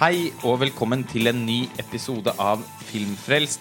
[0.00, 3.60] Hei og velkommen til en ny episode av Filmfrelst,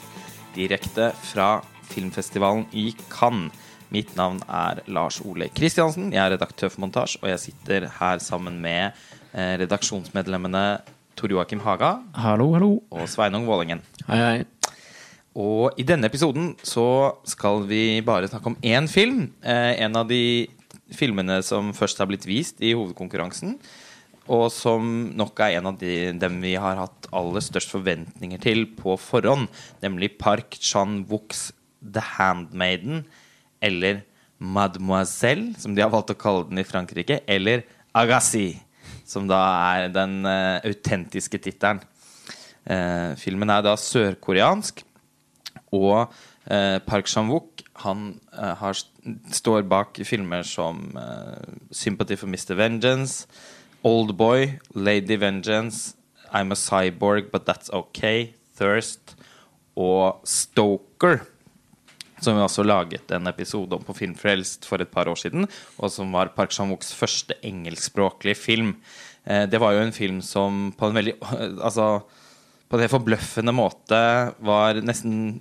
[0.56, 1.58] direkte fra
[1.90, 3.52] filmfestivalen i Cannes.
[3.92, 6.14] Mitt navn er Lars Ole Kristiansen.
[6.16, 8.96] Jeg er redaktør for Montasj, og jeg sitter her sammen med
[9.34, 10.64] eh, redaksjonsmedlemmene
[11.20, 12.72] Tor Joakim Haga Hallo, hallo.
[12.88, 13.84] og Sveinung Vålingen.
[14.08, 14.72] Hei, hei.
[15.36, 16.88] Og i denne episoden så
[17.28, 19.26] skal vi bare snakke om én film.
[19.44, 20.48] Eh, en av de
[20.96, 23.60] filmene som først har blitt vist i hovedkonkurransen.
[24.30, 28.68] Og som nok er en av de, dem vi har hatt aller størst forventninger til
[28.78, 29.48] på forhånd.
[29.82, 31.50] Nemlig Park Chan-wooks
[31.82, 33.04] The Handmaiden.
[33.62, 34.04] Eller
[34.40, 37.24] Mademoiselle, som de har valgt å kalle den i Frankrike.
[37.28, 37.66] Eller
[37.98, 38.54] Agassi,
[39.08, 39.40] som da
[39.74, 41.82] er den uh, autentiske tittelen.
[42.70, 44.86] Uh, filmen er da sørkoreansk.
[45.74, 48.76] Og uh, Park Chan-wook han har,
[49.32, 50.82] står bak filmer som
[51.72, 52.58] Sympathy for Mr.
[52.60, 53.30] Vengeance,
[53.84, 55.96] Oldboy, Lady Vengeance,
[56.34, 59.16] I'm a Cyborg, But That's Okay, Thirst
[59.80, 61.22] og Stoker.
[62.20, 65.48] Som vi også laget en episode om på Filmfrelst for et par år siden.
[65.80, 68.74] Og som var Park Chan-wooks første engelskspråklige film.
[69.24, 71.16] Eh, det var jo en film som på en veldig
[71.68, 72.02] Altså
[72.70, 74.00] på helt forbløffende måte
[74.46, 75.40] var nesten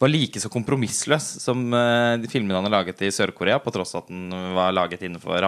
[0.00, 3.94] Var like så kompromissløs som eh, de filmene han har laget i Sør-Korea, på tross
[3.94, 5.46] av at den var laget innenfor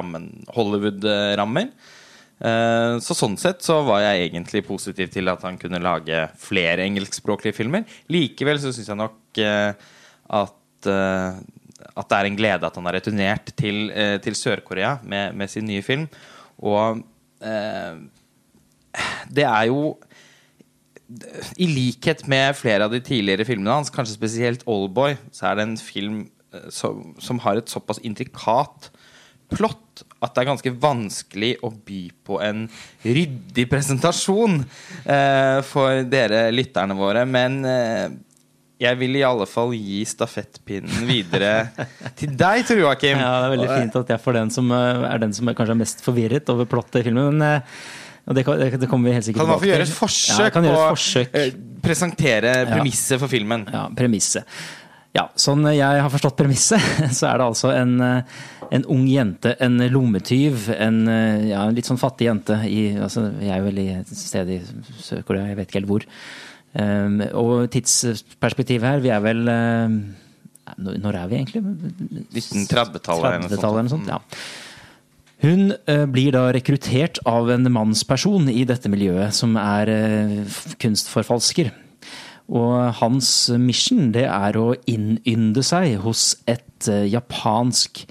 [0.54, 1.72] Hollywood-rammer.
[2.42, 6.82] Eh, Så sånn sett så var jeg egentlig positiv til at han kunne lage flere
[6.88, 7.86] engelskspråklige filmer.
[8.10, 9.72] Likevel så syns jeg nok eh,
[10.42, 11.42] at eh,
[11.82, 13.90] at det er en glede at han har returnert til,
[14.22, 16.04] til Sør-Korea med, med sin nye film.
[16.62, 17.02] Og
[19.27, 19.96] det er jo
[21.58, 25.66] i likhet med flere av de tidligere filmene hans, kanskje spesielt Oldboy, så er det
[25.66, 26.22] en film
[26.70, 28.92] som, som har et såpass intrikat
[29.50, 32.66] plott at det er ganske vanskelig å by på en
[33.02, 37.24] ryddig presentasjon eh, for dere lytterne våre.
[37.28, 38.05] Men eh,
[38.82, 41.55] jeg vil i alle fall gi stafettpinnen videre
[42.18, 43.18] til deg, Tor Joakim.
[43.18, 45.58] Ja, det er veldig fint at jeg får den som eh, er den som er
[45.58, 47.34] kanskje er mest forvirret over plottet i filmen.
[47.34, 47.82] Men eh,
[48.22, 50.74] og det, det, det kommer vi helt sikkert Kan man få gjøre et forsøk på
[50.77, 51.32] forsøk.
[51.34, 53.66] å eh, presentere premisset for filmen?
[53.66, 54.46] Ja, premisset.
[55.12, 56.80] Ja, sånn jeg har forstått premisset,
[57.18, 58.39] så er det altså en, eh,
[58.73, 63.27] en ung jente, en lommetyv, en, eh, ja, en litt sånn fattig jente i altså,
[63.42, 64.62] Jeg er vel i et sted i
[65.05, 66.08] Sør-Korea, jeg vet ikke helt hvor.
[66.73, 69.96] Um, og tidsperspektivet her, vi er vel um,
[70.80, 71.61] når er vi egentlig?
[72.33, 73.58] 1930-tallet eller noe sånt.
[73.58, 74.08] 30-tallet eller noe sånt.
[74.08, 74.20] Ja.
[75.42, 81.73] Hun eh, blir da rekruttert av en mannsperson i dette miljøet, som er eh, kunstforfalsker.
[82.51, 83.29] Og hans
[83.61, 88.05] mission det er å innynde seg hos et eh, japansk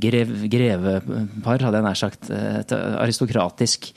[0.00, 2.30] grev, grevepar, hadde jeg nær sagt.
[2.30, 3.90] Et aristokratisk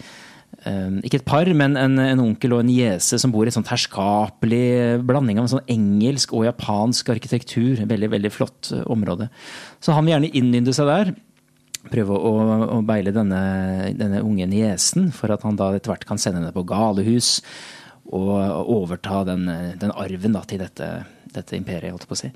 [0.66, 3.56] eh, Ikke et par, men en, en onkel og en niese som bor i et
[3.56, 7.86] sånt herskapelig blanding av en sånn engelsk og japansk arkitektur.
[7.86, 9.30] Veldig, veldig flott eh, område.
[9.80, 11.16] Så han vil gjerne innynde seg der
[11.88, 12.32] prøve å,
[12.76, 13.40] å beile denne,
[13.96, 17.38] denne unge niesen, for at han da etter hvert kan sende henne på galehus
[18.16, 19.48] og overta den,
[19.80, 20.88] den arven da, til dette,
[21.34, 22.32] dette imperiet, holdt på å si.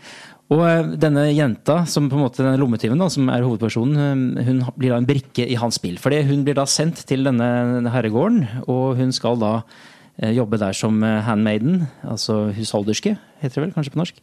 [0.52, 4.02] Og eh, denne jenta, som på en måte denne lommetyven, som er hovedpersonen,
[4.42, 6.00] eh, hun blir da en brikke i hans spill.
[6.02, 7.48] Fordi hun blir da sendt til denne,
[7.94, 13.76] herregården, og hun skal da eh, jobbe der som handmaiden, altså husholderske, heter det vel
[13.78, 14.22] kanskje på norsk.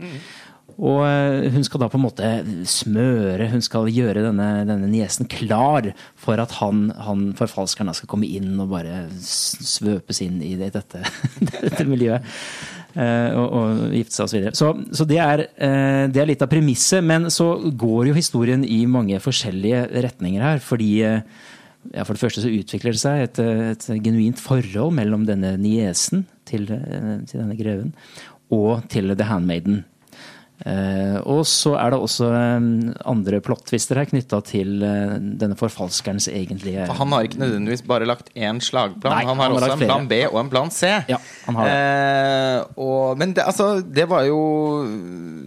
[0.79, 2.29] Og eh, hun skal da på en måte
[2.71, 8.29] smøre, hun skal gjøre denne, denne niesen klar for at han, han forfalskeren skal komme
[8.31, 11.03] inn og bare svøpes inn i det, dette,
[11.65, 12.23] dette miljøet.
[12.95, 14.49] eh, og, og gifte seg osv.
[14.61, 17.03] Så, så det, er, eh, det er litt av premisset.
[17.03, 20.63] Men så går jo historien i mange forskjellige retninger her.
[20.63, 23.45] Fordi ja, for det første så utvikler det seg et,
[23.75, 27.95] et genuint forhold mellom denne niesen til, til denne greven
[28.55, 29.83] og til The Handmaiden.
[30.67, 32.65] Eh, og så er det også eh,
[33.07, 38.09] andre plot-twister her knytta til eh, denne forfalskerens egentlige For han har ikke nødvendigvis bare
[38.11, 39.15] lagt én slagplan.
[39.15, 40.09] Nei, han har han har også en en plan.
[40.11, 40.91] B og en plan C.
[41.13, 41.77] Ja, han har det.
[41.79, 44.41] Eh, og, men det, altså, det var jo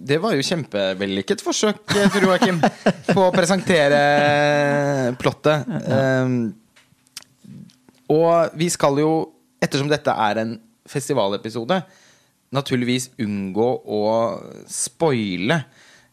[0.07, 2.63] Det var jo kjempevellykket forsøk, fru Joakim,
[3.15, 3.99] på å presentere
[5.19, 5.67] plottet.
[5.91, 6.27] Eh,
[8.11, 9.11] og vi skal jo,
[9.63, 10.55] ettersom dette er en
[10.91, 11.77] festivalepisode,
[12.55, 14.03] naturligvis unngå å
[14.69, 15.61] spoile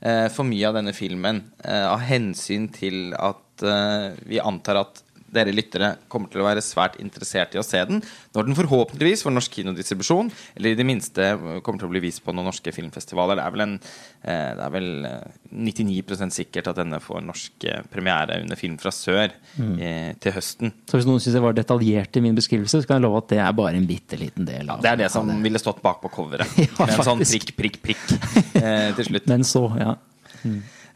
[0.00, 1.42] eh, for mye av denne filmen.
[1.64, 5.02] Eh, av hensyn til at eh, vi antar at
[5.34, 8.02] dere lyttere kommer til å være svært interessert i å se den
[8.36, 11.30] når den forhåpentligvis får norsk kinodistribusjon, eller i det minste
[11.64, 13.38] kommer til å bli vist på noen norske filmfestivaler.
[13.38, 13.74] Det er vel, en,
[14.22, 15.38] eh, det er vel eh,
[15.68, 19.74] 99% sikkert at denne får norsk eh, premiere under Film fra sør mm.
[20.22, 20.72] til høsten.
[20.88, 23.30] Så hvis noen syns jeg var detaljert i min beskrivelse, så kan jeg love at
[23.32, 24.66] det er bare en bitte liten del.
[24.66, 26.56] Ja, av det er det som ville stått bak på coveret.
[26.68, 28.02] Ja, med en sånn prikk, prikk, prikk
[28.62, 29.26] eh, til slutt.
[29.30, 29.94] Men så, ja.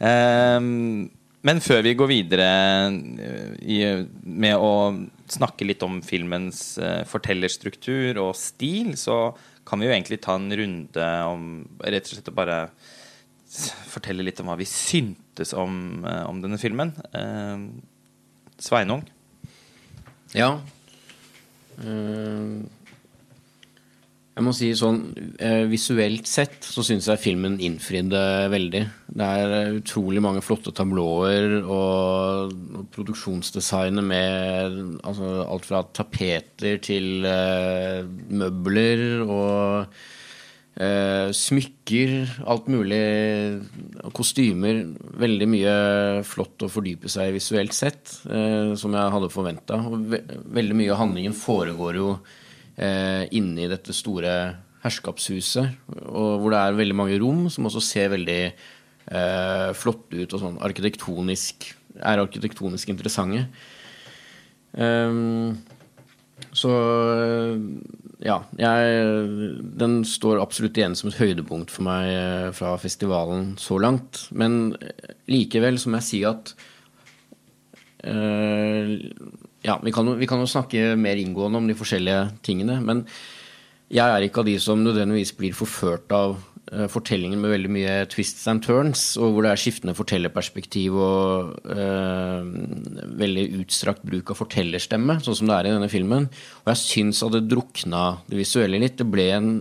[0.02, 1.10] Ehm,
[1.46, 2.48] men før vi går videre
[2.88, 3.78] eh, i,
[4.22, 4.72] med å
[5.32, 9.32] snakke litt om filmens eh, fortellerstruktur og stil, så
[9.66, 11.48] kan vi jo egentlig ta en runde om
[11.82, 12.60] rett og slett å bare
[13.92, 16.94] fortelle litt om hva vi syntes om, eh, om denne filmen.
[18.62, 19.02] Sveinung?
[20.36, 20.54] Ja.
[21.82, 22.81] Eh,
[24.32, 25.00] jeg må si sånn
[25.44, 28.80] eh, Visuelt sett så syns jeg filmen innfridde veldig.
[29.12, 32.54] Det er utrolig mange flotte tablåer og,
[32.94, 38.00] produksjonsdesignet med altså, alt fra tapeter til uh,
[38.32, 39.92] møbler og
[40.80, 43.04] uh, smykker, alt mulig.
[44.16, 44.84] Kostymer.
[45.20, 45.74] Veldig mye
[46.24, 49.82] flott å fordype seg visuelt sett, uh, som jeg hadde forventa.
[49.92, 50.24] Ve
[50.56, 52.14] veldig mye av handlingen foregår jo
[52.76, 54.34] eh, inne i dette store
[54.82, 55.76] herskapshuset,
[56.10, 60.42] og hvor det er veldig mange rom som også ser veldig eh, flotte ut og
[60.42, 61.70] sånn arkitektonisk
[62.00, 63.46] er arkitektonisk interessante.
[64.72, 65.58] Um,
[66.56, 66.72] så
[68.22, 73.78] ja, jeg, den står absolutt igjen som et høydepunkt for meg eh, fra festivalen så
[73.82, 74.26] langt.
[74.34, 76.52] Men eh, likevel så må jeg si at
[78.06, 78.94] eh,
[79.62, 82.80] Ja, vi kan, vi kan jo snakke mer inngående om de forskjellige tingene.
[82.82, 83.04] Men
[83.92, 86.34] jeg er ikke av de som nødvendigvis blir forført av
[86.72, 91.68] uh, fortellingen med veldig mye twists and turns, og hvor det er skiftende fortellerperspektiv og
[91.68, 92.42] uh,
[93.22, 96.26] veldig utstrakt bruk av fortellerstemme, sånn som det er i denne filmen.
[96.64, 98.98] Og jeg syns at det drukna det visuelle litt.
[98.98, 99.52] Det, en,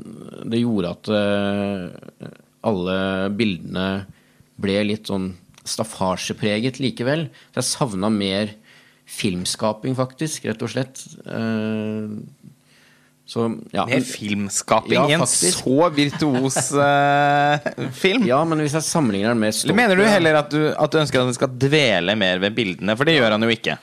[0.50, 2.34] det gjorde at uh,
[2.72, 2.98] alle
[3.38, 3.88] bildene
[4.62, 7.28] ble litt sånn staffasjepreget likevel.
[7.52, 8.56] Så jeg savna mer
[9.12, 11.04] filmskaping, faktisk, rett og slett.
[11.26, 12.16] Eh,
[13.32, 13.86] så, ja.
[13.88, 18.26] Med filmskaping Ja, i en så virtuos uh, film?
[18.28, 21.00] Ja, men hvis jeg sammenligner den med Eller mener du heller at du, at du
[21.00, 22.98] ønsker at den skal dvele mer ved bildene?
[23.00, 23.78] For det gjør han jo ikke.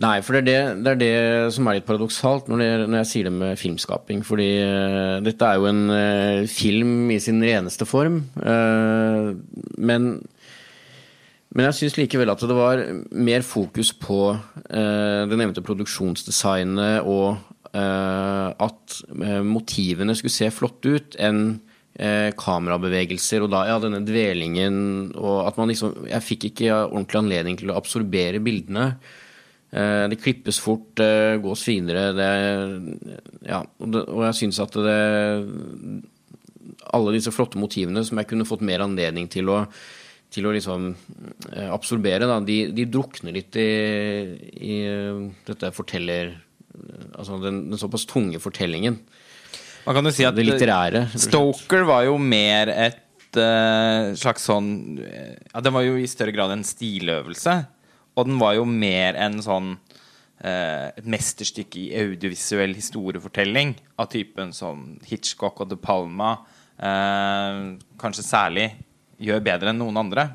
[0.00, 2.98] Nei, for det er det, det er det som er litt paradoksalt når, det, når
[3.02, 4.24] jeg sier det med filmskaping.
[4.26, 8.22] Fordi uh, dette er jo en uh, film i sin reneste form.
[9.76, 10.08] men,
[11.54, 12.80] men jeg syns likevel at det var
[13.14, 17.36] mer fokus på eh, det nevnte produksjonsdesignet og
[17.70, 21.44] eh, at eh, motivene skulle se flotte ut, enn
[21.94, 27.20] eh, kamerabevegelser og da ja, denne dvelingen og at man liksom Jeg fikk ikke ordentlig
[27.22, 28.88] anledning til å absorbere bildene.
[29.70, 32.08] Eh, Det klippes fort, det gås finere.
[32.18, 32.30] Det,
[33.46, 35.00] ja, og, det, og jeg syns at det
[36.94, 39.64] Alle disse flotte motivene som jeg kunne fått mer anledning til å,
[40.34, 40.90] til å liksom
[41.52, 43.70] eh, absorbere, da, de, de drukner litt i,
[44.58, 44.78] i
[45.46, 46.34] dette forteller...
[47.14, 48.96] Altså den, den såpass tunge fortellingen.
[49.84, 51.04] Man kan jo si at Det litterære.
[51.22, 56.34] Stoker var jo mer et uh, slags sånn eh, Ja, den var jo i større
[56.34, 57.54] grad en stiløvelse.
[58.18, 64.50] Og den var jo mer en sånn uh, et mesterstykke i audiovisuell historiefortelling av typen
[64.56, 66.34] som Hitchcock og De Palma
[66.74, 68.64] Uh, kanskje særlig
[69.22, 70.28] gjør bedre enn noen andre.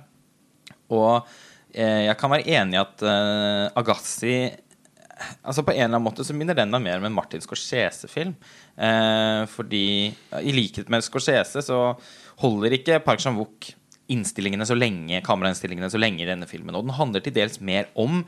[0.94, 1.28] Og
[1.74, 4.40] eh, jeg kan være enig i at eh, Agassi
[5.20, 8.32] Altså På en eller annen måte så minner den da mer om en Martin Scorsese-film.
[8.80, 9.84] Eh, fordi
[10.40, 11.80] i likhet med Scorsese så
[12.40, 13.68] holder ikke Park Chan-wook
[14.10, 16.78] innstillingene så lenge kamerainnstillingene så lenge i denne filmen.
[16.78, 18.24] Og den handler til dels mer om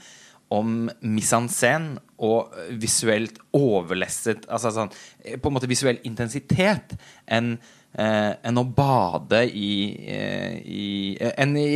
[0.51, 4.89] om mise en scène og visuelt overlesset Altså sånn,
[5.23, 7.53] eh, på en måte visuell intensitet enn
[7.93, 9.73] eh, enn å bade i,
[10.07, 10.87] eh, i
[11.19, 11.69] eh, enn i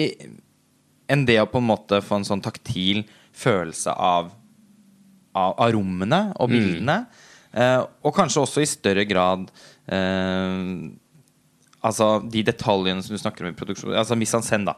[1.11, 3.03] enn det å på en måte få en sånn taktil
[3.35, 4.31] følelse av
[5.35, 7.01] av, av rommene og bildene.
[7.55, 9.49] Eh, og kanskje også i større grad
[9.87, 10.61] eh,
[11.85, 14.73] Altså de detaljene som du snakker om i produksjon, altså Miss en da,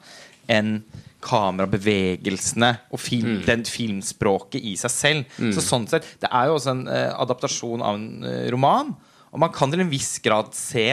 [0.51, 0.81] enn
[1.23, 5.37] kamerabevegelsene og film, den filmspråket i seg selv.
[5.55, 8.91] Så sånn sett, Det er jo også en eh, adaptasjon av en eh, roman,
[9.31, 10.89] og man kan til en viss grad se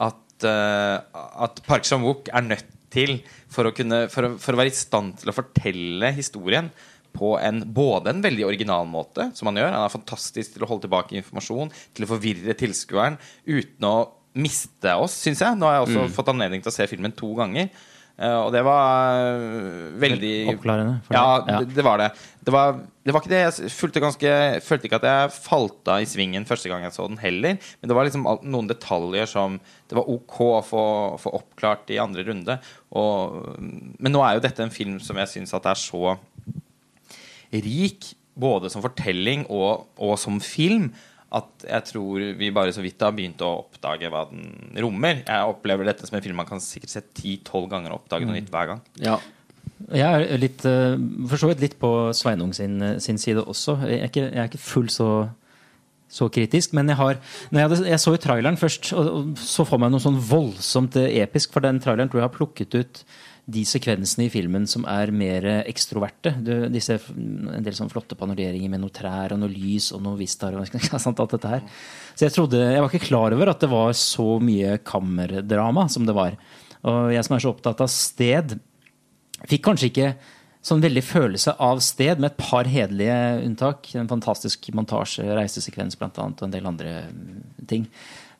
[0.00, 0.96] at, eh,
[1.46, 3.18] at Park Chan-wook er nødt til,
[3.52, 6.68] for å, kunne, for, for å være i stand til å fortelle historien
[7.12, 9.72] på en, både en veldig original måte, som han gjør.
[9.74, 13.18] Han er fantastisk til å holde tilbake informasjon, til å forvirre tilskueren
[13.48, 13.96] uten å
[14.40, 15.56] miste oss, syns jeg.
[15.60, 17.68] Nå har jeg også fått anledning til å se filmen to ganger.
[18.22, 20.98] Eh, og det var eh, veldig Oppklarende.
[21.10, 22.12] Ja, det, det var det.
[22.42, 23.40] Det var, det var ikke det.
[23.42, 27.08] Jeg fulgte ganske, følte ikke at jeg falt av i svingen første gang jeg så
[27.10, 27.58] den heller.
[27.80, 29.58] Men det var liksom noen detaljer som
[29.90, 30.84] det var ok å få,
[31.22, 32.58] få oppklart i andre runde.
[32.98, 36.16] Og, men nå er jo dette en film som jeg syns at er så
[37.52, 40.92] rik, både som fortelling og, og som film,
[41.32, 44.50] at jeg tror vi bare så vidt har begynt å oppdage hva den
[44.84, 45.22] rommer.
[45.24, 48.36] Jeg opplever dette som en film man kan sikkert se 10-12 ganger og oppdage noe
[48.36, 48.82] nytt hver gang.
[49.00, 49.16] Ja.
[49.92, 50.98] Jeg er litt, eh,
[51.30, 53.78] for så vidt litt på Sveinung sin, sin side også.
[53.88, 55.08] Jeg er ikke, jeg er ikke full så,
[56.12, 56.76] så kritisk.
[56.76, 59.94] Men jeg har jeg, hadde, jeg så jo traileren først, og, og så får meg
[59.94, 61.56] noe sånn voldsomt eh, episk.
[61.56, 63.04] For den traileren tror jeg har plukket ut
[63.44, 66.30] de sekvensene i filmen som er mer ekstroverte.
[66.46, 70.18] Du, disse, en del sånn flotte panoreringer med noe trær og noe lys og noe
[70.20, 70.54] vistar.
[70.62, 76.06] Så jeg trodde, jeg var ikke klar over at det var så mye kammerdrama som
[76.06, 76.36] det var.
[76.86, 78.54] Og jeg som er så opptatt av sted,
[79.48, 80.08] fikk kanskje ikke
[80.62, 83.88] sånn veldig følelse av sted, med et par hederlige unntak.
[83.98, 87.88] En fantastisk montasje, reisesekvens annet, og en del andre mm, ting.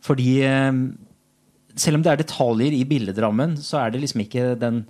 [0.02, 0.71] Fordi eh,
[1.76, 4.82] selv om det er detaljer i billedrammen, så er det liksom ikke den,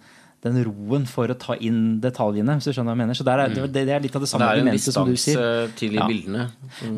[0.43, 2.57] den roen for å ta inn detaljene.
[2.59, 3.15] hvis du skjønner hva jeg mener.
[3.15, 5.39] Så der er, det, det er litt av det samme argumentet som du sier.
[5.39, 6.07] Det er distanse til de Ja.
[6.11, 6.47] bildene.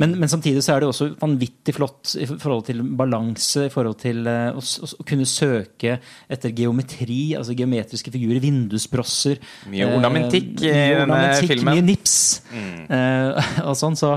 [0.00, 3.98] Men, men samtidig så er det også vanvittig flott i forhold til balanse, i forhold
[4.00, 5.98] til eh, å, å kunne søke
[6.32, 9.36] etter geometri, altså geometriske figurer, vindusbrosser.
[9.68, 11.74] Mye eh, ornamentikk i denne ornamentikk, filmen.
[11.76, 12.16] Mye nips.
[12.88, 14.14] eh, og sånn, så,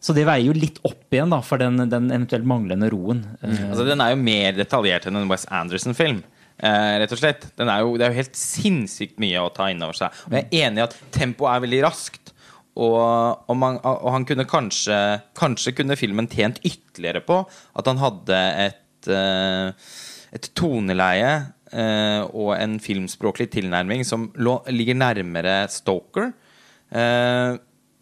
[0.00, 3.24] så det veier jo litt opp igjen da, for den, den eventuelt manglende roen.
[3.40, 3.70] Mm.
[3.70, 6.22] Altså, den er jo mer detaljert enn en Wes Anderson-film.
[6.56, 7.48] Eh, rett og slett.
[7.60, 10.14] Er jo, det er jo helt sinnssykt mye å ta inn over seg.
[10.28, 12.32] Og jeg er enig i at tempoet er veldig raskt.
[12.76, 14.96] Og, og, man, og han kunne kanskje
[15.40, 19.94] Kanskje kunne filmen tjent ytterligere på at han hadde et, eh,
[20.36, 21.30] et toneleie
[21.72, 24.28] eh, og en filmspråklig tilnærming som
[24.68, 26.34] ligger nærmere Stoker.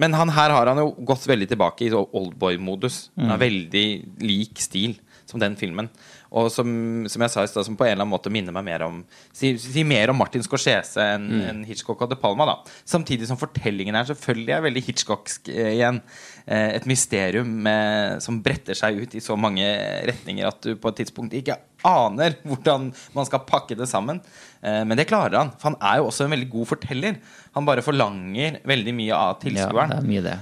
[0.02, 3.10] Men han, her har han jo gått veldig tilbake i oldboy-modus.
[3.30, 3.86] Har veldig
[4.26, 4.96] lik stil
[5.34, 5.90] som den filmen.
[6.34, 6.68] Og som,
[7.10, 9.02] som jeg sa i stad, som på en eller annen måte minner meg mer om
[9.34, 12.46] Si, si mer om Martin Scorsese enn enn Hitchcock og De Palma.
[12.48, 16.00] da Samtidig som fortellingen her selvfølgelig er veldig Hitchcocksk eh, igjen.
[16.46, 19.66] Eh, et mysterium med, som bretter seg ut i så mange
[20.08, 24.22] retninger at du på et tidspunkt ikke aner hvordan man skal pakke det sammen.
[24.62, 25.54] Eh, men det klarer han.
[25.58, 27.22] For han er jo også en veldig god forteller.
[27.58, 29.94] Han bare forlanger veldig mye av ja, tilskueren.
[29.94, 30.36] det er mye det.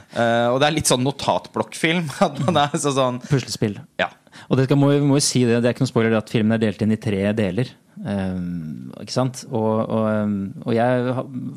[0.52, 2.08] Og det er litt sånn notatblokkfilm.
[2.28, 3.80] At man er så sånn Puslespill.
[4.00, 4.12] Ja.
[4.48, 6.62] Og det må, må jo si det, det er ikke noen spoiler at filmen er
[6.62, 7.72] delt inn i tre deler.
[8.02, 9.44] Um, ikke sant?
[9.50, 11.16] Og, og, um, og jeg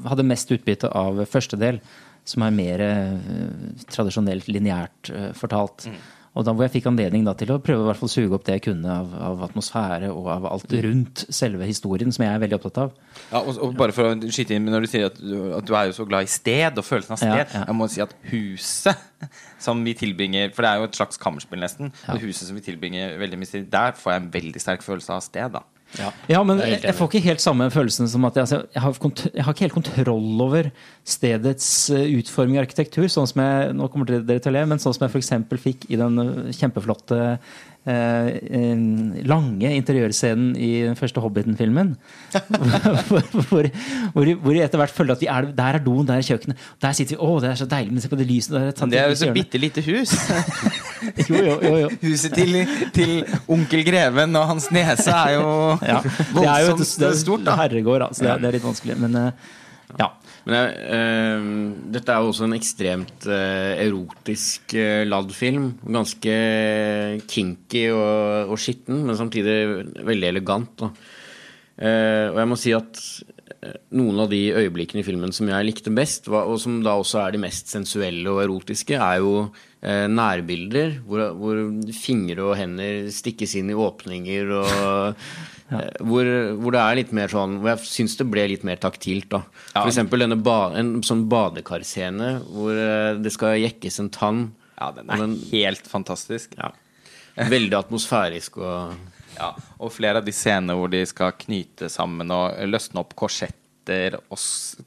[0.09, 1.79] hadde mest utbytte av første del,
[2.25, 3.15] som er mer uh,
[3.93, 5.87] tradisjonelt lineært uh, fortalt.
[6.35, 8.35] Og da hvor jeg fikk anledning da, til å prøve å i hvert fall suge
[8.35, 12.35] opp det jeg kunne av, av atmosfære og av alt rundt selve historien, som jeg
[12.35, 12.95] er veldig opptatt av.
[13.29, 15.71] Ja, og, og bare for å skyte inn Når du sier at du, at du
[15.77, 17.61] er jo så glad i sted og følelsen av sted Ja, ja.
[17.69, 19.05] Jeg må si at huset
[19.65, 21.93] som vi tilbringer For det er jo et slags kammerspill nesten.
[22.03, 22.17] Ja.
[22.17, 25.15] Og huset som vi tilbringer veldig mye tid Der får jeg en veldig sterk følelse
[25.15, 25.55] av sted.
[25.55, 25.63] da
[26.29, 28.97] Ja, men Jeg jeg, får ikke helt samme følelsen som at jeg, altså, jeg, har,
[29.35, 30.71] jeg har ikke helt kontroll over
[31.07, 34.81] stedets eh, utforming og arkitektur, sånn som jeg nå kommer dere til å le, men
[34.81, 35.33] sånn som jeg f.eks.
[35.63, 37.21] fikk i den eh, kjempeflotte
[37.85, 41.91] lange interiørscenen i den første Hobbiten-filmen.
[43.09, 43.69] hvor, hvor,
[44.13, 46.57] hvor, hvor etter hvert føler at vi er, der er doen, der er kjøkkenet.
[46.81, 48.55] Der sitter vi, å, det er så deilig, men se på det lyset.
[48.55, 50.15] Der er et det er jo så bitte lite hus.
[51.29, 51.89] Jo, jo, jo, jo.
[52.01, 52.55] Huset til,
[52.95, 53.11] til
[53.51, 55.49] onkel Greven og hans nese er jo
[55.85, 55.99] Ja.
[56.01, 57.43] Det er jo et, det er stort.
[57.45, 58.23] da herregård, altså.
[58.25, 58.95] det, er- det er litt vanskelig.
[59.03, 59.51] Men eh,
[59.99, 60.07] ja.
[60.45, 61.45] Men eh,
[61.95, 65.71] dette er jo også en ekstremt eh, erotisk eh, ladd film.
[65.81, 66.35] Ganske
[67.31, 69.57] kinky og, og skitten, men samtidig
[70.05, 70.85] veldig elegant.
[71.75, 73.01] Eh, og jeg må si at
[73.95, 77.35] noen av de øyeblikkene i filmen som jeg likte best, og som da også er
[77.35, 79.33] de mest sensuelle og erotiske, er jo
[79.81, 81.61] eh, nærbilder hvor, hvor
[81.95, 84.75] fingre og hender stikkes inn i åpninger og
[85.71, 85.81] ja.
[86.07, 86.27] hvor,
[86.61, 89.31] hvor det er litt mer sånn Hvor jeg syns det ble litt mer taktilt.
[89.33, 89.39] da
[89.71, 94.43] For eksempel denne ba, en sånn badekarscene hvor eh, det skal jekkes en tann.
[94.77, 96.53] Ja, den er den- helt fantastisk.
[96.59, 96.69] Ja.
[97.35, 98.93] Veldig atmosfærisk og
[99.37, 104.17] Ja, og flere av de scenene hvor de skal knyte sammen og løsne opp korsetter
[104.17, 104.39] og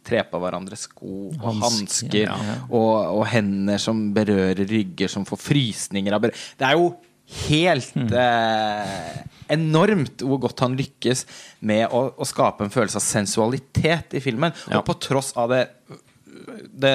[0.07, 2.57] tre på hverandre sko og Hansker, Ja, ja.
[2.67, 6.97] og, og hender som berører rygger som får frysninger av Det er jo
[7.47, 8.09] helt mm.
[8.17, 9.09] eh,
[9.53, 11.25] enormt hvor godt han lykkes
[11.69, 14.55] med å, å skape en følelse av sensualitet i filmen.
[14.67, 14.81] Ja.
[14.81, 15.63] Og på tross av det
[16.79, 16.93] det,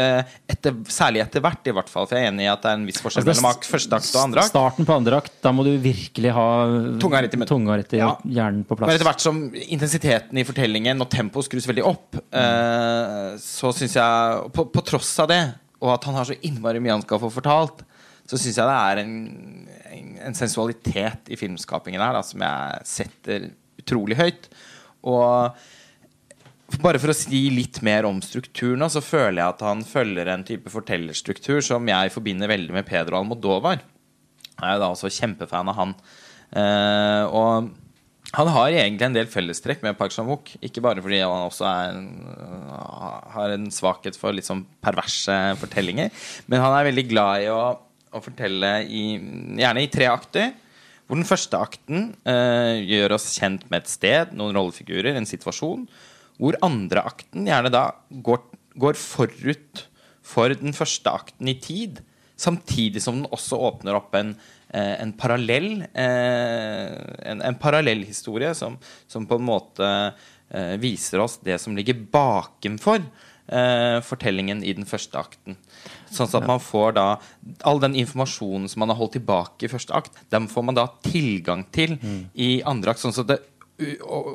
[0.50, 2.08] etter, Særlig etter hvert, i hvert fall.
[2.10, 4.10] For jeg er enig i at det er en viss forskjell Altså, mellom første akt
[4.16, 4.52] og andre akt.
[4.54, 6.46] Starten på andre akt, da må du virkelig ha
[7.04, 8.12] Tunga rett i tunga rett i Ja.
[8.26, 8.88] hjernen på plass.
[8.92, 13.98] Men etter hvert som intensiteten i fortellingen og tempoet skrus veldig opp, eh, så syns
[14.00, 15.42] jeg på, på tross av det,
[15.84, 17.84] og at han har så innmari mye han skal få fortalt,
[18.30, 19.16] så syns jeg det er en,
[19.92, 23.50] en, en sensualitet i filmskapingen her da, som jeg setter
[23.84, 24.48] utrolig høyt.
[25.04, 25.52] Og
[26.84, 30.46] bare for å si litt mer om strukturen, så føler jeg at han følger en
[30.48, 33.84] type fortellerstruktur som jeg forbinder veldig med Pedro Almodovar.
[34.54, 35.96] Jeg er jo da også kjempefan av han.
[36.54, 37.72] Eh, og
[38.34, 40.56] han har egentlig en del fellestrekk med Park Chan-wook.
[40.66, 42.08] Ikke bare fordi han også en,
[43.36, 46.10] har en svakhet for litt sånn perverse fortellinger,
[46.48, 47.62] men han er veldig glad i å,
[48.10, 49.04] å fortelle i,
[49.60, 50.54] gjerne i tre akter.
[51.04, 55.84] Hvor den første akten eh, gjør oss kjent med et sted, noen rollefigurer, en situasjon.
[56.42, 58.42] Hvor andre akten gjerne da går,
[58.80, 59.86] går forut
[60.24, 62.02] for den første akten i tid.
[62.40, 64.34] Samtidig som den også åpner opp en,
[64.74, 66.96] eh, en parallell eh,
[67.30, 69.90] en, en parallellhistorie som, som på en måte
[70.50, 73.06] eh, viser oss det som ligger bakenfor
[74.08, 75.58] fortellingen i den første akten.
[76.08, 77.04] Sånn at man får da
[77.68, 80.86] all den informasjonen som man har holdt tilbake i første akt, den får man da
[81.04, 81.98] tilgang til
[82.40, 83.04] i andre akt.
[83.04, 83.38] Sånn at det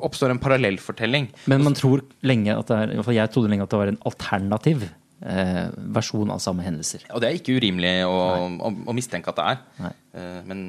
[0.03, 1.29] oppstår en parallellfortelling.
[1.47, 4.89] Men man tror lenge at det er, jeg trodde lenge at det var en alternativ
[5.21, 7.03] versjon av samme hendelser.
[7.11, 8.19] Og det er ikke urimelig å,
[8.63, 9.65] å, å mistenke at det er.
[9.83, 9.91] Nei.
[10.19, 10.61] Eh, men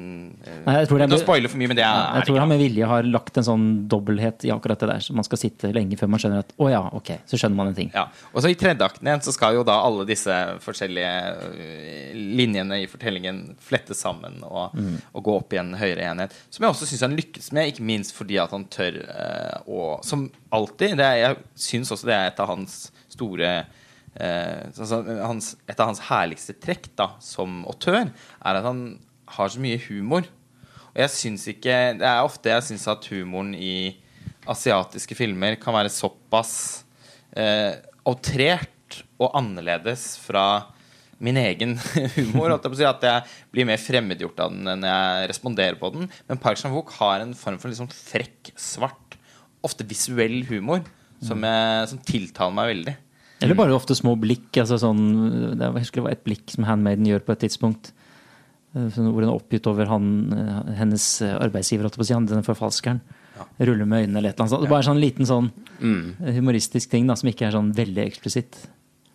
[0.44, 2.50] eh, Nei, jeg tror det er- Uten for mye, men det er, Jeg tror han
[2.50, 5.70] med vilje har lagt en sånn dobbelthet i akkurat det der, så man skal sitte
[5.72, 7.90] lenge før man skjønner at å ja, ok, så skjønner man en ting.
[7.94, 10.34] Ja, og så I tredje akten igjen så skal jo da alle disse
[10.66, 11.14] forskjellige
[12.14, 14.76] linjene i fortellingen flettes sammen og,
[15.14, 16.34] og gå opp i en høyere enhet.
[16.50, 19.00] Som jeg også syns han lykkes med, ikke minst fordi at han tør
[19.70, 20.96] å Som alltid.
[21.00, 21.36] Det er, jeg
[21.70, 22.80] syns også det er et av hans
[23.10, 23.50] store
[24.18, 28.98] altså, hans, Et av hans herligste trekk da, som autør, er at han
[29.36, 30.26] har så mye humor.
[30.90, 33.94] Og jeg syns ikke Det er ofte jeg syns at humoren i
[34.50, 36.82] asiatiske filmer kan være såpass
[37.36, 37.76] eh,
[38.08, 40.72] outrert og annerledes fra
[41.20, 41.76] min egen
[42.16, 42.56] humor.
[42.56, 43.20] At jeg,
[43.52, 46.08] blir mer fremmedgjort av den enn jeg responderer på den.
[46.26, 49.18] Men Park Chan-wook har en form for sånn frekk, svart,
[49.62, 50.82] ofte visuell humor
[51.20, 52.96] som, jeg, som tiltaler meg veldig.
[53.40, 54.50] Eller bare ofte små blikk.
[54.60, 57.92] altså sånn, det var, et blikk som Handmaiden gjør på et tidspunkt.
[58.74, 63.00] eh, Hvor hun er oppgitt over han, eh, hennes arbeidsgiver, holdt på å denne forfalskeren.
[63.60, 64.70] Ruller med øynene eller et eller annet.
[64.70, 65.50] Bare sånn liten sånn
[65.80, 68.58] eh, humoristisk ting da, som ikke er sånn veldig eksplisitt.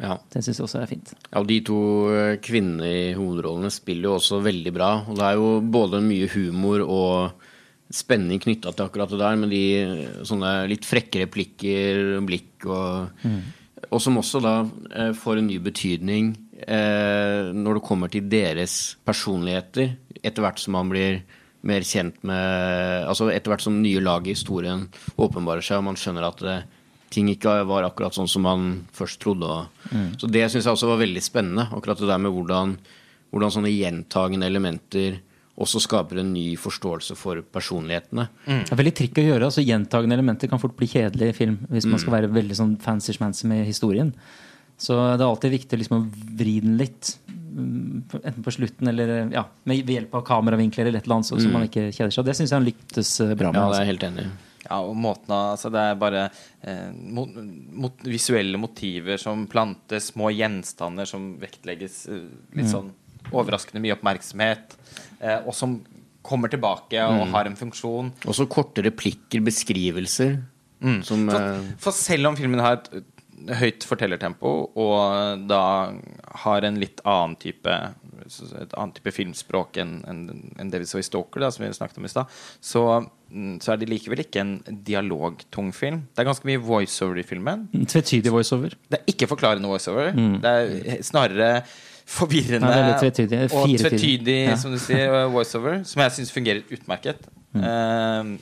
[0.01, 0.17] Ja.
[0.31, 1.11] Det syns jeg også er fint.
[1.31, 1.79] Ja, og De to
[2.11, 4.91] eh, kvinnene i hovedrollene spiller jo også veldig bra.
[5.07, 7.45] Og det er jo både mye humor og
[7.93, 13.29] spenning knytta til akkurat det der, med de eh, sånne litt frekke replikker, blikk og
[13.91, 14.55] Og som også da
[14.93, 16.33] eh, får en ny betydning
[16.67, 21.21] eh, når det kommer til deres personligheter, etter hvert som man blir
[21.65, 24.85] mer kjent med Altså etter hvert som nye lag i historien
[25.17, 26.57] åpenbarer seg, og man skjønner at det,
[27.13, 29.65] ting ikke var akkurat sånn som man først trodde.
[29.91, 30.11] Mm.
[30.21, 31.67] Så det syns jeg også var veldig spennende.
[31.73, 32.75] Akkurat det der med hvordan,
[33.33, 35.19] hvordan sånne gjentagende elementer
[35.55, 38.27] også skaper en ny forståelse for personlighetene.
[38.45, 39.47] Det er veldig trikk å gjøre.
[39.47, 42.73] altså Gjentagende elementer kan fort bli kjedelig i film hvis man skal være veldig sånn
[42.83, 44.11] fancy-schmancy med historien.
[44.75, 47.13] Så det er alltid viktig liksom å vri den litt.
[47.29, 51.39] mm, Enten på slutten eller ja, med hjelp av kameravinkler eller et eller annet, så,
[51.39, 52.27] så man ikke kjeder seg.
[52.27, 53.61] Det syns jeg han lyktes eh, bra med.
[53.61, 53.85] Ja, det er altså.
[53.85, 54.27] jeg helt enig.
[54.65, 56.21] Ja, og måten altså Det er bare
[56.65, 57.31] eh, mot,
[57.85, 62.91] mot, visuelle motiver som plantes, små gjenstander som vektlegges eh, litt sånn
[63.33, 64.75] overraskende mye oppmerksomhet,
[65.45, 65.79] og som
[66.25, 68.11] kommer tilbake og har en funksjon.
[68.25, 70.39] Også korte replikker, beskrivelser,
[71.05, 73.03] som For, eh, for selv om filmen har et
[73.59, 75.61] høyt fortellertempo og da
[76.45, 77.69] har en litt annen type
[78.25, 80.21] et annet type filmspråk enn en,
[80.57, 82.31] en det vi så i Stoker, da, som vi snakket om i stad,
[82.63, 82.81] så,
[83.29, 84.55] mm, så er det likevel ikke en
[84.87, 86.05] dialogtung film.
[86.15, 87.67] Det er ganske mye voiceover i filmen.
[87.75, 88.73] Tvetydig voiceover.
[88.89, 90.15] Det er ikke forklarende voiceover.
[90.41, 91.51] Det er snarere
[92.05, 93.39] forvirrende tvetydig.
[93.51, 94.55] og tvetydig, Ja.
[94.61, 97.25] som du sier, voiceover, som jeg syns fungerer utmerket.
[97.55, 97.63] Mm.
[97.63, 98.37] Eh,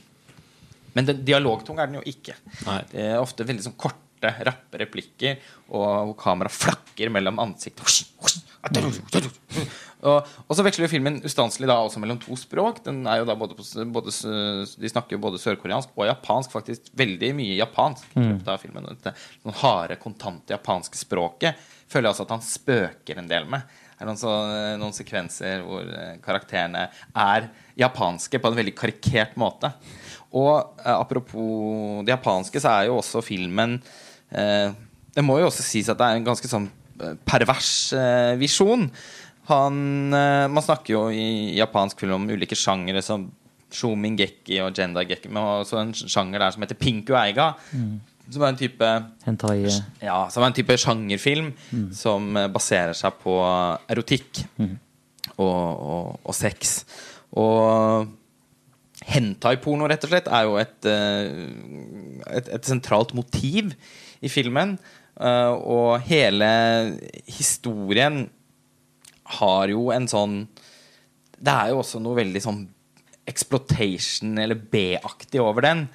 [0.94, 2.34] men den, dialogtung er den jo ikke.
[2.66, 2.80] Nei.
[2.92, 4.00] Det er ofte veldig sånn korte,
[4.46, 5.36] rappe replikker,
[5.70, 7.80] og kamera kameraet flakker mellom ansikt
[10.04, 12.82] og, og så veksler jo filmen ustanselig da også mellom to språk.
[12.84, 13.64] Den er jo da både, på,
[13.94, 14.12] både,
[14.80, 16.52] De snakker jo både sørkoreansk og japansk.
[16.52, 18.10] Faktisk veldig mye japansk.
[18.12, 22.44] i løpet av filmen Det sånn harde, kontante japanske språket føler jeg også at han
[22.44, 23.66] spøker en del med.
[23.94, 24.32] Det er noen, så,
[24.80, 29.70] noen sekvenser hvor eh, karakterene er japanske på en veldig karikert måte.
[30.34, 33.78] Og eh, apropos det japanske, så er jo også filmen
[34.34, 34.74] eh,
[35.14, 36.66] Det må jo også sies at det er en ganske sånn
[36.98, 38.88] eh, pervers eh, visjon.
[39.50, 43.26] Han, eh, man snakker jo i japansk film om ulike sjangere som
[43.74, 47.50] Shumingeki og Jenda Gekki, men også en sjanger der som heter Pinku Eiga.
[48.30, 48.90] Som er en type
[49.26, 51.50] Hentai eh, ja, som er en type sjangerfilm
[51.92, 53.34] som eh, baserer seg på
[53.92, 54.44] erotikk
[55.36, 56.84] og, og, og sex.
[57.36, 58.08] Og
[59.04, 63.74] hentai-porno, rett og slett, er jo et, et, et sentralt motiv
[64.24, 64.78] i filmen.
[65.18, 66.46] Og hele
[67.28, 68.22] historien
[69.38, 70.36] har jo en sånn
[71.34, 72.62] Det er jo også noe veldig sånn
[73.28, 75.86] exploitation eller B-aktig over den,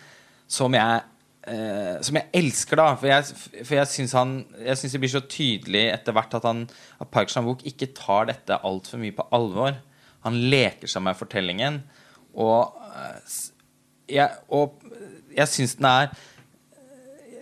[0.49, 1.05] som jeg
[1.49, 2.91] Uh, som jeg elsker, da.
[2.99, 6.65] For jeg, for jeg syns det blir så tydelig etter hvert at, han,
[7.01, 9.79] at Park Chan-wook ikke tar dette altfor mye på alvor.
[10.27, 11.79] Han leker seg med fortellingen.
[12.35, 13.39] Og, uh,
[14.11, 14.77] jeg, og
[15.33, 16.11] jeg syns den er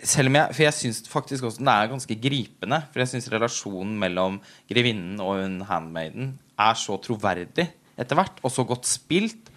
[0.06, 2.82] selv om jeg, For jeg syns faktisk også den er ganske gripende.
[2.92, 8.52] For jeg syns relasjonen mellom grevinnen og hun handmaiden er så troverdig etter hvert, og
[8.54, 9.48] så godt spilt,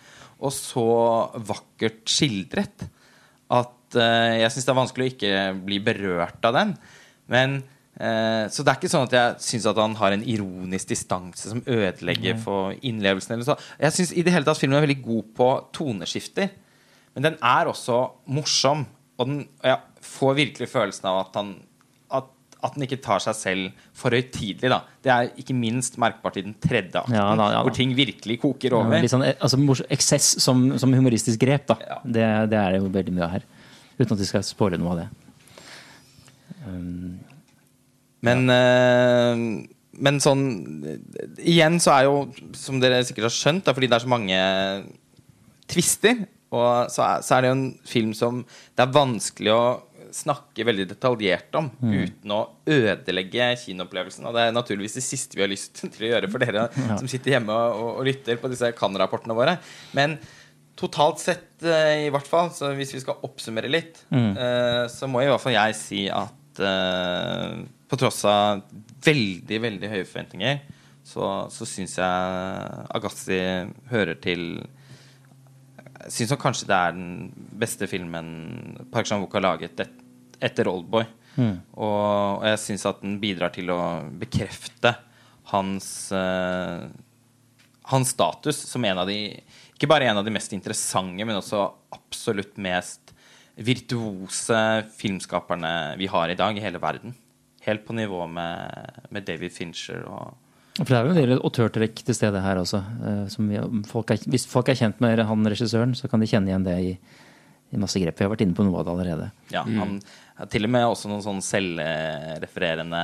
[0.42, 0.86] og så
[1.46, 2.88] vakkert skildret,
[3.52, 5.36] at uh, jeg syns det er vanskelig å ikke
[5.68, 6.72] bli berørt av den.
[7.32, 7.60] Men
[8.00, 11.52] uh, Så det er ikke sånn at jeg syns at han har en ironisk distanse
[11.52, 13.36] som ødelegger for innlevelsen.
[13.36, 13.58] Eller så.
[13.78, 16.50] Jeg syns i det hele tatt filmen er veldig god på toneskifter.
[17.14, 18.02] Men den er også
[18.32, 18.88] morsom.
[19.22, 21.52] Og, den, og jeg får virkelig følelsen av at han
[22.18, 22.28] at,
[22.66, 24.80] at den ikke tar seg selv for høytidelig.
[25.06, 27.64] Det er ikke minst merkbart i den tredje akten, Ja da, ja da.
[27.68, 29.02] hvor ting virkelig koker ja, over.
[29.02, 29.58] litt sånn, eh, altså,
[29.94, 31.78] eksess som, som humoristisk grep, da.
[31.88, 32.00] Ja.
[32.04, 33.48] Det, det er det jo veldig mye av her.
[34.00, 35.10] Uten at vi skal spoile noe av det.
[36.66, 37.20] Um,
[38.22, 39.40] Men, eh,
[40.06, 40.44] men sånn
[41.42, 42.20] Igjen så er jo,
[42.58, 44.38] som dere sikkert har skjønt, da, fordi det er så mange
[45.72, 49.64] twister, og så er, så er det jo en film som det er vanskelig å
[50.12, 54.28] snakke veldig detaljert om uten å ødelegge kinoopplevelsen.
[54.28, 56.68] Og det er naturligvis det siste vi har lyst til å gjøre for dere
[57.00, 59.56] som sitter hjemme og, og lytter på disse Kan-rapportene våre.
[59.98, 60.18] Men
[60.80, 65.24] totalt sett, eh, i hvert fall, så hvis vi skal oppsummere litt, eh, så må
[65.24, 67.62] i hvert fall jeg si at uh,
[67.92, 68.64] på tross av
[69.06, 70.62] veldig, veldig høye forventninger,
[71.06, 73.40] så, så syns jeg Agassi
[73.92, 74.62] hører til
[76.08, 77.12] Jeg syns kanskje det er den
[77.62, 78.28] beste filmen
[78.94, 79.94] Park Chan-wook har laget et,
[80.42, 81.06] etter Oldboy.
[81.38, 83.80] Og, og jeg syns at den bidrar til å
[84.20, 84.96] bekrefte
[85.52, 86.90] hans uh,
[87.92, 89.18] hans status som en av de
[89.74, 91.64] ikke bare en av de mest interessante, men også
[91.96, 93.14] absolutt mest
[93.62, 94.60] virtuose
[94.96, 97.16] filmskaperne vi har i dag i hele verden.
[97.66, 100.38] Helt på nivå med, med David Fincher og
[100.78, 102.80] For det er jo en del autørtrekk til stede her også.
[103.04, 106.30] eh, Som vi, folk er, hvis folk er kjent med han regissøren, så kan de
[106.32, 106.94] kjenne igjen det i,
[107.76, 108.18] i masse grep.
[108.18, 109.32] Vi har vært inne på noe av det allerede.
[109.52, 109.98] Ja, han
[110.40, 113.02] har til og med også noen sånn selvrefererende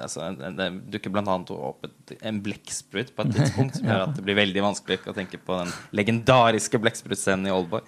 [0.00, 4.24] altså, Det dukker annet opp et, en blekksprut på et tidspunkt som gjør at det
[4.24, 7.82] blir veldig vanskelig å tenke på den legendariske blekksprutscenen i Oldboy.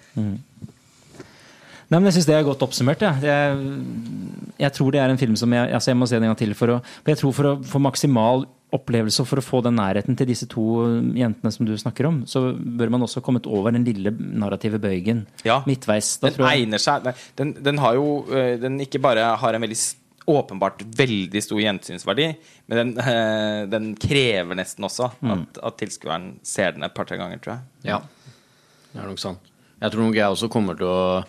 [1.93, 3.03] Nei, men Jeg syns det er godt oppsummert.
[3.05, 3.11] Ja.
[3.21, 3.57] Jeg,
[4.63, 6.39] jeg tror det er en film som jeg, altså jeg må se den en gang
[6.41, 6.53] til.
[6.57, 9.75] For å, for jeg tror for å få maksimal opplevelse og for å få den
[9.77, 10.63] nærheten til disse to
[11.13, 14.79] jentene som du snakker om, så bør man også ha kommet over den lille narrative
[14.81, 15.59] bøygen Ja.
[15.69, 16.15] midtveis.
[16.17, 17.05] Da Den tror jeg, egner seg
[17.37, 18.25] den, den har jo
[18.63, 19.77] Den ikke bare har en veldig
[20.25, 22.29] åpenbart veldig stor gjensynsverdi,
[22.71, 22.93] men den,
[23.75, 25.31] den krever nesten også Mm.
[25.35, 27.91] at, at tilskueren ser den et par-tre ganger, tror jeg.
[27.91, 27.99] Ja,
[28.95, 29.51] det er nok sant.
[29.83, 31.25] Jeg tror nok jeg også kommer til å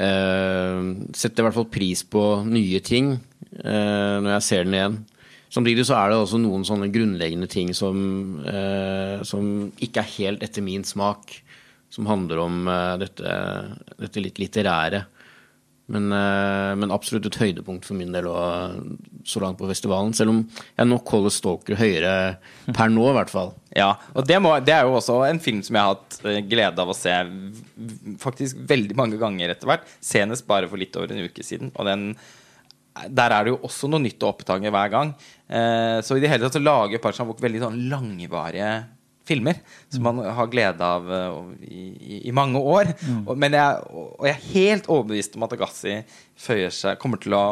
[0.00, 0.80] eh,
[1.16, 4.98] sette i hvert fall pris på nye ting eh, når jeg ser den igjen.
[5.50, 10.44] Samtidig så er det også noen sånne grunnleggende ting som, eh, som ikke er helt
[10.46, 11.40] etter min smak.
[11.90, 12.68] Som handler om
[13.02, 13.30] dette,
[13.98, 15.00] dette litt litterære.
[15.90, 18.76] Men, eh, men absolutt et høydepunkt for min del òg,
[19.26, 20.14] så langt på festivalen.
[20.14, 22.12] Selv om jeg nok holder Stalker høyere
[22.76, 23.52] per nå, i hvert fall.
[23.74, 26.38] Ja, og det, må, det er jo også en film som jeg har hatt øh,
[26.50, 27.14] glede av å se
[28.22, 29.88] faktisk veldig mange ganger etter hvert.
[30.02, 31.74] Senest bare for litt over en uke siden.
[31.74, 32.06] Og den,
[33.10, 35.12] der er det jo også noe nytt å oppdage hver gang.
[35.50, 38.72] Eh, så i det hele tatt så lager Park Chan-wook veldig sånn langvarige
[39.30, 41.38] filmer som man har glede av eh,
[41.70, 42.92] i, i, mange år.
[43.24, 45.96] Og, men jeg, og jeg er helt overbevist om at Agassi
[46.40, 47.44] føyer seg, kommer til å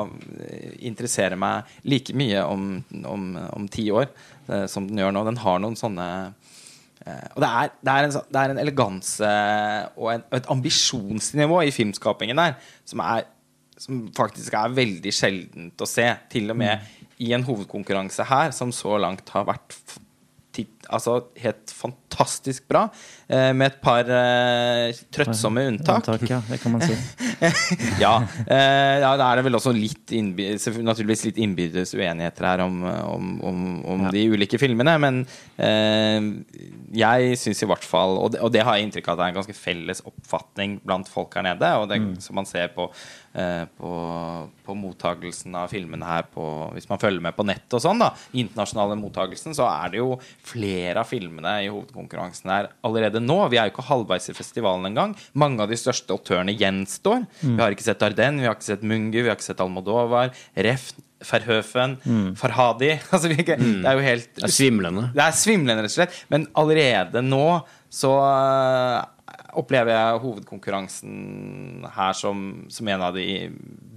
[0.43, 2.69] eh, interessere meg like mye om,
[3.05, 5.25] om, om ti år eh, som den gjør nå.
[5.31, 6.09] Den har noen sånne
[7.09, 9.29] og det er, det, er en, det er en eleganse
[9.95, 13.23] og, en, og et ambisjonsnivå i filmskapingen der som, er,
[13.81, 16.05] som faktisk er veldig sjeldent å se.
[16.29, 16.85] Til og med
[17.23, 19.77] i en hovedkonkurranse her, som så langt har vært
[20.89, 22.87] altså helt fantastisk bra,
[23.29, 26.07] eh, med et par eh, trøttsomme unntak.
[26.09, 26.97] Unntak, ja, det kan man si.
[28.05, 28.15] ja,
[28.47, 33.31] eh, ja, det er det vel også litt naturligvis litt innbyrdes uenigheter her om, om,
[33.51, 33.63] om,
[33.95, 34.97] om de ulike filmene.
[35.03, 35.23] Men
[35.61, 36.33] eh,
[36.97, 39.29] jeg syns i hvert fall, og det, og det har jeg inntrykk av at det
[39.29, 42.89] er en ganske felles oppfatning blant folk her nede, og det som man ser på,
[43.33, 43.91] på,
[44.67, 48.09] på mottagelsen av filmene her på, hvis man følger med på nett og sånn, da,
[48.33, 50.17] internasjonale mottagelsen, så er det jo
[50.49, 53.37] flere av filmene i hovedkonkurransen her allerede nå.
[53.53, 55.15] Vi er jo ikke halvveis i festivalen engang.
[55.39, 57.27] Mange av de største autørene gjenstår.
[57.43, 60.33] Vi har ikke sett Arden, vi har ikke sett Mungu, vi har ikke sett Almodovar,
[60.57, 60.91] Ref,
[61.29, 61.97] Verhøfen,
[62.39, 62.93] Farhadi.
[63.13, 65.09] Altså, ikke- Det er jo helt Det er svimlende.
[65.15, 66.19] det er svimlende, rett og slett.
[66.31, 67.45] Men allerede nå
[67.91, 69.05] så øh,
[69.59, 73.49] opplever jeg hovedkonkurransen her som, som en av de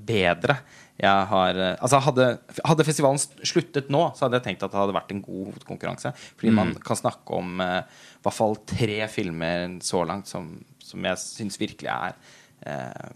[0.08, 0.58] bedre.
[1.02, 2.28] Jeg har, øh, altså hadde,
[2.68, 6.14] hadde festivalen sluttet nå, så hadde jeg tenkt at det hadde vært en god hovedkonkurranse.
[6.38, 11.10] Fordi man kan snakke om øh, i hvert fall tre filmer så langt som, som
[11.10, 12.18] jeg syns virkelig er
[12.66, 13.12] eh,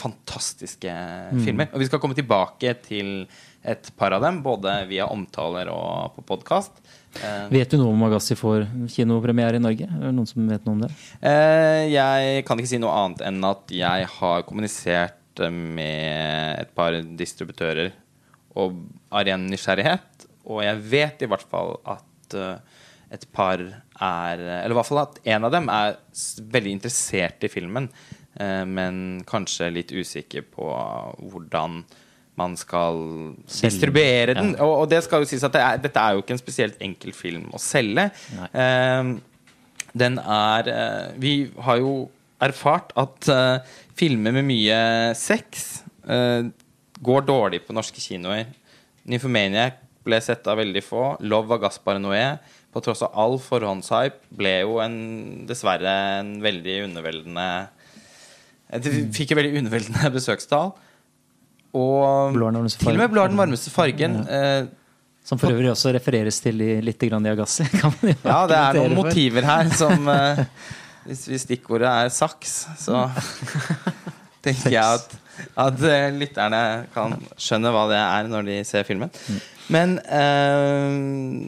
[0.00, 0.92] fantastiske
[1.44, 1.70] filmer.
[1.74, 3.26] Og vi skal komme tilbake til
[3.60, 6.78] et par av dem, både via omtaler og på podkast.
[7.20, 9.88] Eh, Vet du noe om Agassi får kinopremiere i Norge?
[9.90, 10.90] Er det noen som vet noe om det?
[11.20, 15.16] Eh, jeg kan ikke si noe annet enn at jeg har kommunisert
[15.50, 17.92] med et par distributører
[18.60, 18.80] og
[19.12, 20.26] av ren nysgjerrighet.
[20.50, 22.36] Og jeg vet i hvert fall at
[23.10, 25.96] et par er Eller i hvert fall at en av dem er
[26.54, 27.88] veldig interessert i filmen,
[28.40, 30.68] men kanskje litt usikker på
[31.18, 31.82] hvordan
[32.40, 33.00] man skal
[33.46, 34.54] distribuere den.
[34.62, 36.80] Og, og det skal jo sies at det er, dette er jo ikke en spesielt
[36.84, 38.08] enkel film å selge.
[38.50, 39.12] Eh,
[39.90, 41.34] den er uh, Vi
[41.66, 41.94] har jo
[42.40, 43.58] erfart at uh,
[43.98, 44.78] filmer med mye
[45.18, 46.46] sex uh,
[47.02, 48.46] går dårlig på norske kinoer.
[49.10, 51.04] Nymphomaniac ble sett av veldig få.
[51.26, 52.38] Love av Gaspar Noé,
[52.70, 54.96] på tross av all forhåndshype, ble jo en,
[55.48, 57.48] dessverre en veldig underveldende
[58.70, 60.74] Det fikk jo veldig underveldende besøkstall.
[61.70, 63.08] Og til og med.
[63.12, 64.20] Blå er den varmeste fargen.
[64.26, 64.68] Ja.
[65.26, 67.66] Som for øvrig også refereres til i, litt grann i Agassi.
[67.80, 70.44] Kan man jo Ja, det er noen motiver her som eh,
[71.04, 73.04] Hvis, hvis stikkordet er saks, så
[74.44, 75.14] tenker jeg at,
[75.64, 76.62] at eh, lytterne
[76.94, 79.12] kan skjønne hva det er når de ser filmen.
[79.72, 80.88] Men eh,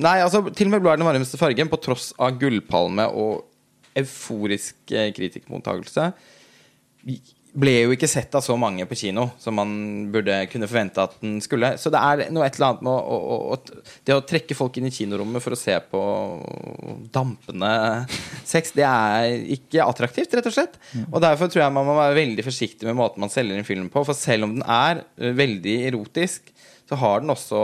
[0.03, 3.45] Nei, altså, til og med Blå er den varmeste fargen, på tross av gullpalme og
[3.99, 6.11] euforisk eh, kritikermottakelse,
[7.53, 9.73] ble jo ikke sett av så mange på kino som man
[10.13, 11.75] burde kunne forvente at den skulle.
[11.81, 14.79] Så det er noe et eller annet med å, å, å, Det å trekke folk
[14.81, 16.01] inn i kinorommet for å se på
[17.13, 17.73] dampende
[18.49, 20.81] sex, det er ikke attraktivt, rett og slett.
[21.11, 23.93] Og derfor tror jeg man må være veldig forsiktig med måten man selger en film
[23.93, 24.05] på.
[24.09, 25.05] For selv om den er
[25.43, 26.49] veldig erotisk,
[26.93, 27.59] så har den også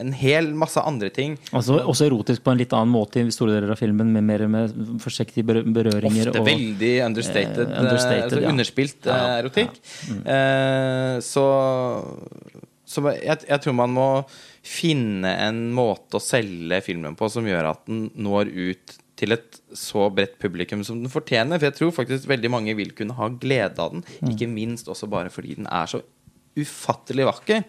[0.00, 1.36] en hel masse andre ting.
[1.54, 4.42] Altså, også erotisk på en litt annen måte i store deler av filmen, med mer
[4.50, 6.32] med forsiktige berøringer.
[6.32, 8.50] Ofte og, veldig understated, Eh, understated, eh, altså ja.
[8.50, 9.78] underspilt eh, Ja, erotikk.
[10.34, 11.46] Eh, så
[12.94, 14.08] så jeg, jeg tror man må
[14.64, 19.60] finne en måte å selge filmen på som gjør at den når ut til et
[19.78, 21.60] så bredt publikum som den fortjener.
[21.60, 24.04] For jeg tror faktisk veldig mange vil kunne ha glede av den.
[24.26, 26.02] Ikke minst også bare fordi den er så
[26.58, 27.64] ufattelig vakker.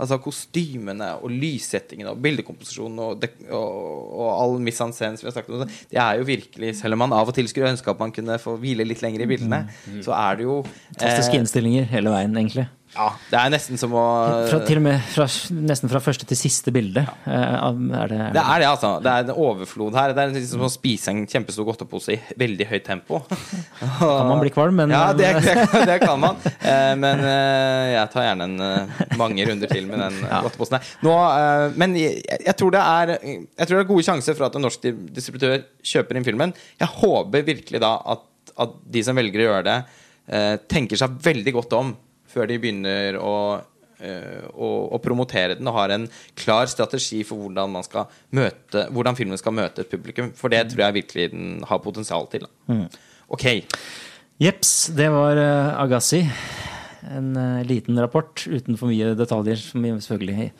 [0.00, 3.70] Altså kostymene og lyssettingene og bildekomposisjonen og, og,
[4.16, 5.78] og all mise en scène som vi har snakket om.
[5.92, 8.40] Det er jo virkelig, selv om man av og til skulle ønske at man kunne
[8.40, 9.64] få hvile litt lenger i bildene,
[10.04, 12.66] så er det jo Fantastiske eh, innstillinger hele veien, egentlig.
[12.90, 14.02] Ja, Det er nesten som å
[14.50, 17.04] Fra, til og med fra, nesten fra første til siste bilde.
[17.26, 18.90] eh, av- er det, Det er det, altså.
[19.02, 20.12] Det er en overflod her.
[20.16, 23.20] Det er litt som å spise en kjempestor godtepose i veldig høyt tempo.
[24.00, 25.30] Kan man bli kvalm, men Ja, det,
[25.86, 26.36] det, kan man.
[26.58, 30.42] Eh, men eh, jeg tar gjerne en, eh, mange runder til med den ja.
[30.42, 30.92] godteposen her.
[31.06, 34.48] Nå, eh, men jeg, jeg, tror det er, jeg tror det er gode sjanser for
[34.50, 36.54] at en norsk distributør kjøper inn filmen.
[36.80, 38.26] Jeg håper virkelig da at,
[38.66, 39.78] at de som velger å gjøre det,
[40.34, 41.94] eh, tenker seg veldig godt om
[42.30, 43.34] før de begynner å
[44.00, 48.86] eh, å, å promotere den og har en klar strategi for hvordan, man skal møte,
[48.94, 50.32] hvordan filmen skal møte et publikum.
[50.38, 52.48] For det tror jeg virkelig den har potensial til.
[52.70, 52.86] Mm.
[53.30, 53.46] Ok.
[54.40, 56.24] Jeps, det var eh, Agassi.
[57.10, 59.60] En eh, liten rapport uten for mye detaljer.
[59.60, 60.50] Som vi selvfølgelig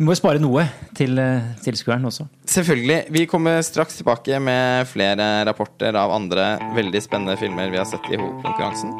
[0.00, 0.62] Vi må jo spare noe
[0.96, 2.24] til uh, tilskueren også.
[2.48, 3.02] Selvfølgelig.
[3.12, 8.08] Vi kommer straks tilbake med flere rapporter av andre veldig spennende filmer vi har sett
[8.08, 8.96] i hovedkonkurransen.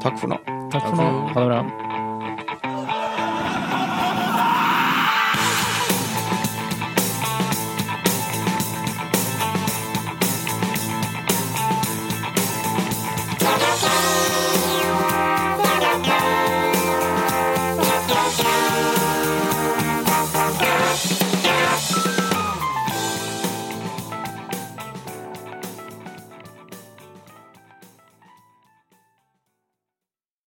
[0.00, 0.40] Takk for nå.
[0.72, 1.12] Takk for nå.
[1.36, 2.05] Ha det bra.